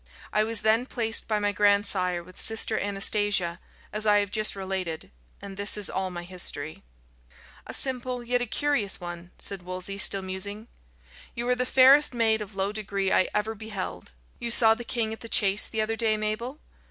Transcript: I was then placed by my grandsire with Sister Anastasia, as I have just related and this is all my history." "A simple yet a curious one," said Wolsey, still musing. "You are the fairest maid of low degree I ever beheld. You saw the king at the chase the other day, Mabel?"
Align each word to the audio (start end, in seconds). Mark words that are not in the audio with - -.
I 0.33 0.43
was 0.43 0.61
then 0.63 0.87
placed 0.87 1.27
by 1.27 1.37
my 1.37 1.51
grandsire 1.51 2.23
with 2.23 2.41
Sister 2.41 2.79
Anastasia, 2.79 3.59
as 3.93 4.07
I 4.07 4.17
have 4.17 4.31
just 4.31 4.55
related 4.55 5.11
and 5.43 5.57
this 5.57 5.77
is 5.77 5.91
all 5.91 6.09
my 6.09 6.23
history." 6.23 6.81
"A 7.67 7.73
simple 7.75 8.23
yet 8.23 8.41
a 8.41 8.47
curious 8.47 8.99
one," 8.99 9.29
said 9.37 9.61
Wolsey, 9.61 9.99
still 9.99 10.23
musing. 10.23 10.67
"You 11.35 11.47
are 11.49 11.55
the 11.55 11.67
fairest 11.67 12.15
maid 12.15 12.41
of 12.41 12.55
low 12.55 12.71
degree 12.71 13.11
I 13.13 13.29
ever 13.35 13.53
beheld. 13.53 14.11
You 14.39 14.49
saw 14.49 14.73
the 14.73 14.83
king 14.83 15.13
at 15.13 15.19
the 15.19 15.29
chase 15.29 15.67
the 15.67 15.81
other 15.81 15.95
day, 15.95 16.17
Mabel?" 16.17 16.57